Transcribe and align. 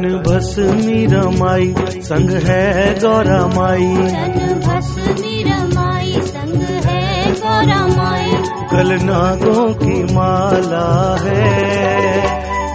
तन 0.00 0.82
मीरा 0.86 1.22
माई 1.30 1.74
संग 1.88 2.30
है 2.30 2.94
गौरा 3.00 3.46
माई 3.46 3.86
संग 6.22 6.62
है 6.62 7.32
गौरा 7.32 7.86
माई 7.86 8.30
कल 8.70 8.98
नागों 9.02 9.74
की 9.74 10.14
माला 10.14 11.16
है 11.20 11.44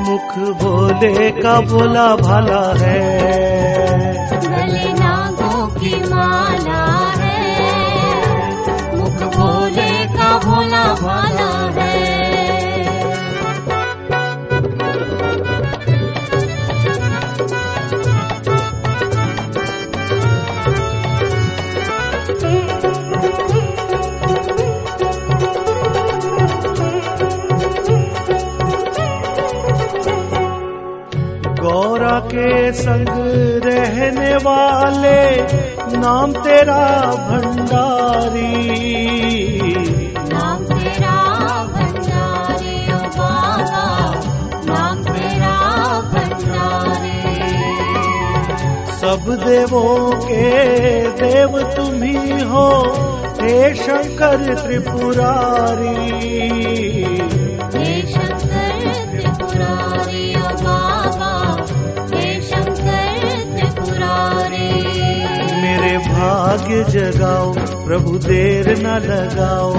मुख 0.00 0.38
भोले 0.62 1.30
का 1.30 1.60
बोला 1.60 2.16
भाला 2.16 2.74
है। 2.76 3.93
संग 32.72 33.08
रहने 33.64 34.36
वाले 34.36 35.22
नाम 35.98 36.32
तेरा 36.32 36.84
भंडारी। 37.28 38.52
नाम 40.32 40.64
तेरा 40.64 41.16
भंडारे 41.72 42.76
ओ 42.94 42.98
बाबा 43.18 43.86
नाम 44.64 45.02
तेरा 45.04 45.56
भंडारे। 46.14 47.20
सब 48.96 49.24
देवों 49.46 50.12
के 50.26 50.50
देव 51.22 51.62
तुम 51.76 52.02
ही 52.02 52.42
हो 52.42 52.68
हे 53.40 53.74
शंकर 53.74 54.54
त्रिपुरारी। 54.54 55.96
हे 57.74 58.02
शंकर 58.06 58.80
त्रिपुरारी 59.10 60.23
भाग्य 66.64 66.84
जगाओ 66.84 67.52
प्रभु 67.86 68.10
देर 68.18 68.68
न 68.78 68.86
लगाओ। 69.04 69.72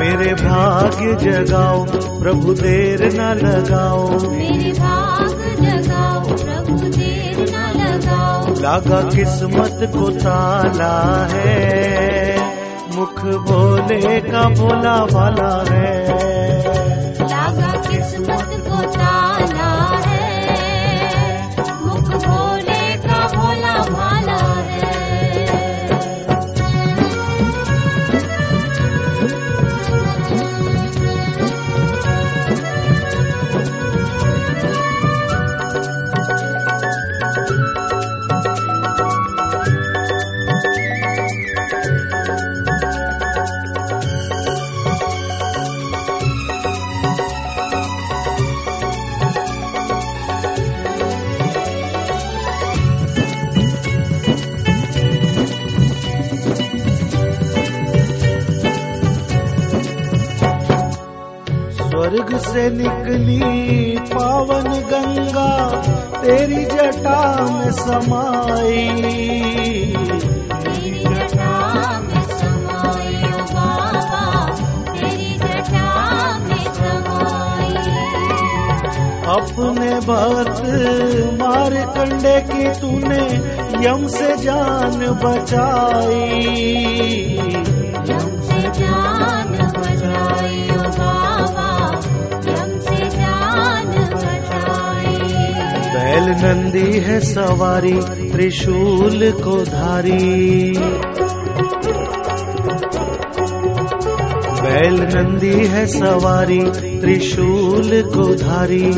मेरे 0.00 0.32
भाग्य 0.34 1.14
जगाओ 1.20 1.84
प्रभु 2.20 2.54
देर 2.54 3.04
न 3.12 3.20
लगाओ। 3.46 4.08
मेरे 4.30 4.72
भाग 4.72 5.28
जगाओ 5.60 6.24
प्रभु 6.24 6.88
देर 6.88 7.38
न 7.54 7.62
लगाओ। 7.80 8.54
लागा 8.60 9.02
किस्मत 9.02 9.92
को 9.94 10.10
ताला 10.10 10.94
है 11.30 12.40
मुख 12.96 13.22
भोले 13.46 14.20
का 14.20 14.42
भोला 14.48 14.98
वाला 15.04 15.54
है। 15.70 16.08
लागा 17.22 17.72
किस्मत 17.90 18.62
को 18.68 18.82
ताला 18.82 19.06
है 19.06 19.25
मुख 21.72 22.10
भोले 22.26 22.45
स्वर्ग 62.16 62.36
से 62.38 62.62
निकली 62.70 63.96
पावन 64.12 64.68
गंगा 64.90 65.48
तेरी 66.20 66.64
जटा 66.64 67.20
में 67.50 67.72
समाई। 67.72 68.84
तेरी 70.62 71.02
जटा 71.04 71.52
में 72.00 72.22
समाई 72.30 73.16
ओ 73.22 73.42
बाबा 73.52 74.24
तेरी 74.92 75.32
जटा 75.38 75.90
में 76.38 76.64
समाई। 76.78 77.74
अपने 79.36 79.92
भक्त 80.08 80.62
मार 81.42 81.74
कंडे 81.96 82.36
की 82.40 82.64
तूने 82.80 83.24
यम 83.86 84.06
से 84.06 84.36
जान 84.36 84.98
बचाई। 85.24 86.40
यम 88.10 88.40
से 88.40 88.62
जान 88.80 89.52
बचाई 89.76 90.62
नंदी 96.46 96.98
है 96.98 97.20
सवारी, 97.20 98.28
त्रिशूल 98.30 99.30
को 99.30 99.64
धारी। 99.64 100.78
बैल 104.62 104.94
नंदी 104.94 105.66
है 105.66 105.86
सवारी, 105.86 106.62
त्रिशूल 107.00 108.02
को 108.02 108.34
धारी। 108.34 108.90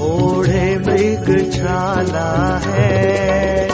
ओढ़े 0.00 0.78
मृग 0.78 1.50
छाला 1.52 2.60
है, 2.66 3.68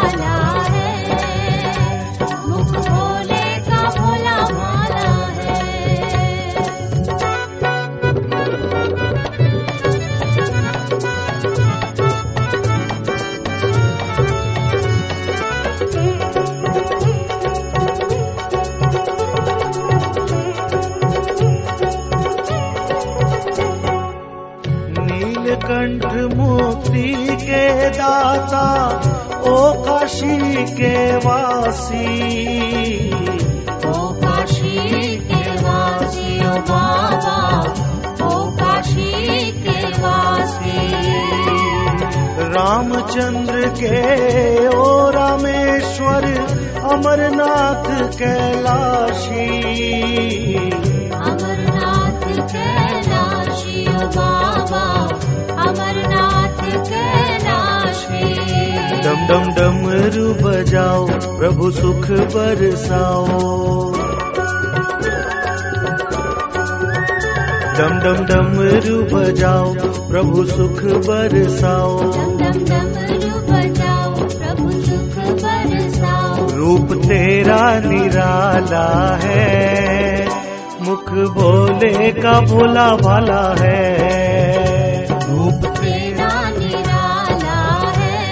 नीलकंठ 25.68 26.34
मुक्ति 26.34 27.36
के 27.42 27.90
दाता 27.90 28.66
ओ 29.50 29.72
काशी 29.82 30.64
के 30.74 31.16
वासी। 31.16 32.06
ओ 33.86 34.12
काशी 34.22 35.16
के 35.26 35.42
वासी 35.62 36.46
ओ 36.46 36.52
बाबा 36.70 37.38
ओ 38.26 38.50
काशी 38.50 39.50
के 39.62 39.78
वासी। 40.02 40.86
रामचंद्र 42.54 43.68
के 43.80 44.68
ओ 44.68 45.10
रामेश्वर 45.10 46.24
अमरनाथ 46.92 47.88
कैलाशी 48.18 49.44
बाबा 54.14 54.84
अमरनाथ 55.62 56.60
कैलाशी 56.88 58.36
डम 59.02 59.26
डम 59.26 59.54
डमरू 59.54 60.26
बजाओ 60.34 61.06
प्रभु 61.38 61.70
सुख 61.70 62.10
बरसाओ। 62.34 63.26
डम 67.78 67.98
डम 67.98 68.24
डमरू 68.24 68.98
बजाओ 69.02 69.74
प्रभु 70.10 70.44
सुख 70.44 70.82
बरसाओ। 71.08 71.98
डम 72.00 72.38
डम 72.38 72.58
डमरू 72.64 73.34
बजाओ 73.52 74.14
प्रभु 74.14 74.70
सुख 74.70 75.18
बरसाओ। 75.42 76.46
रूप 76.56 76.92
तेरा 77.02 77.80
निराला 77.80 79.16
है। 79.22 80.15
मुख 80.86 81.08
भोले 81.10 82.12
का 82.12 82.40
भोला 82.40 82.96
भाला 82.96 83.54
है। 83.58 83.98
रूप 85.08 85.66
तेरा 85.66 86.50
निराला 86.50 87.90
है। 87.96 88.24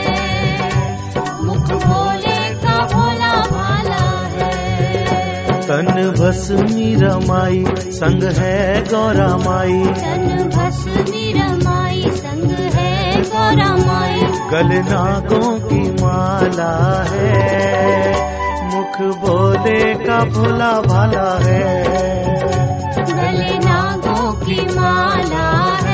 मुख 1.42 1.84
भोले 1.84 2.54
का 2.54 2.78
भोला 2.92 3.32
भाला 3.50 4.04
है। 4.32 5.60
तन 5.62 6.14
भस्मी 6.20 6.94
रमाई 6.94 7.64
संग 7.78 8.22
है 8.22 8.84
गौरा 8.84 9.36
माई 9.36 9.84
तन 9.84 10.50
भस 10.56 10.84
मीरा 11.10 11.48
माई 11.70 12.04
संग 12.06 12.50
है 12.50 13.22
गौरा 13.22 13.76
माई 13.76 14.20
गल 14.50 14.92
नागों 14.92 15.58
की 15.58 16.04
माला 16.04 17.04
है। 17.10 18.34
मुख 18.64 19.16
बोले 19.16 19.94
का 19.94 20.18
भोला 20.24 20.80
भाला 20.80 21.38
है। 21.42 22.13
नागों 23.64 24.32
की 24.44 24.60
माला 24.76 25.48
है 25.84 25.93